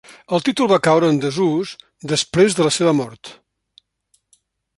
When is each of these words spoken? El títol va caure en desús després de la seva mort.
El 0.35 0.43
títol 0.45 0.69
va 0.71 0.79
caure 0.87 1.11
en 1.15 1.19
desús 1.25 1.73
després 2.13 2.59
de 2.61 2.67
la 2.69 2.73
seva 2.79 2.95
mort. 3.01 3.35